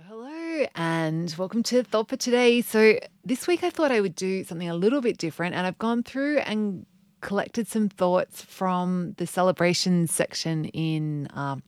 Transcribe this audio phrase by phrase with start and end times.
[0.00, 2.62] Hello, and welcome to Thought for Today.
[2.62, 5.76] So, this week I thought I would do something a little bit different, and I've
[5.76, 6.86] gone through and
[7.20, 11.62] collected some thoughts from the celebrations section in um,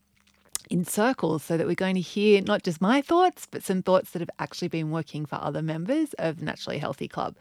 [0.71, 4.11] in circles so that we're going to hear not just my thoughts, but some thoughts
[4.11, 7.37] that have actually been working for other members of Naturally Healthy Club.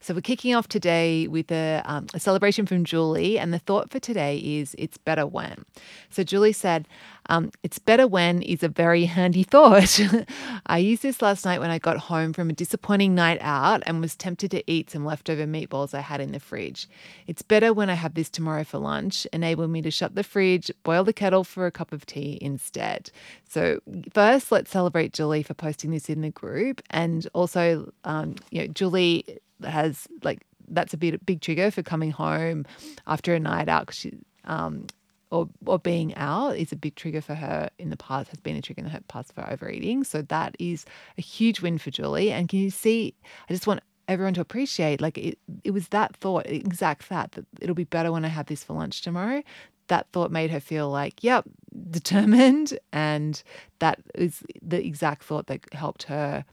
[0.00, 3.90] So we're kicking off today with a, um, a celebration from Julie, and the thought
[3.90, 5.64] for today is it's better when.
[6.10, 6.86] So Julie said,
[7.28, 10.00] um, it's better when is a very handy thought.
[10.66, 14.00] I used this last night when I got home from a disappointing night out and
[14.00, 16.88] was tempted to eat some leftover meatballs I had in the fridge.
[17.26, 20.70] It's better when I have this tomorrow for lunch, enable me to shut the fridge,
[20.84, 23.10] boil the kettle for a cup of tea instead.
[23.48, 23.80] So,
[24.12, 26.80] first, let's celebrate Julie for posting this in the group.
[26.90, 32.10] And also, um, you know, Julie has like, that's a bit big trigger for coming
[32.10, 32.64] home
[33.06, 34.12] after a night out because she
[34.44, 34.86] um,
[35.30, 38.56] or or being out is a big trigger for her in the past has been
[38.56, 40.04] a trigger in her past for overeating.
[40.04, 40.84] So that is
[41.16, 42.32] a huge win for julie.
[42.32, 43.14] And can you see
[43.48, 47.44] i just want everyone to appreciate like it, it was that thought exact that that
[47.60, 49.42] it'll be better when i have this for lunch tomorrow.
[49.88, 51.44] That thought made her feel like yep
[51.90, 52.78] determined.
[52.92, 53.42] And
[53.78, 56.44] that is the exact thought that helped her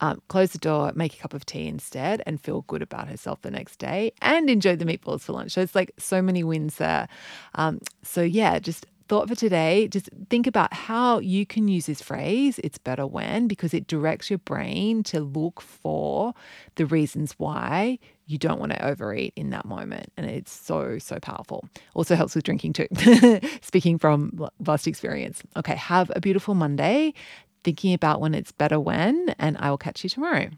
[0.00, 3.42] um, close the door, make a cup of tea instead, and feel good about herself
[3.42, 5.52] the next day and enjoy the meatballs for lunch.
[5.52, 7.08] So it's like so many wins there.
[7.54, 12.02] Um, so, yeah, just thought for today just think about how you can use this
[12.02, 16.34] phrase it's better when because it directs your brain to look for
[16.74, 21.18] the reasons why you don't want to overeat in that moment and it's so so
[21.20, 22.86] powerful also helps with drinking too
[23.62, 27.14] speaking from vast experience okay have a beautiful monday
[27.68, 30.48] thinking about when it's better when, and I will catch you tomorrow.